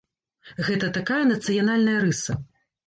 [0.69, 2.43] Гэта такая нацыянальная рыса.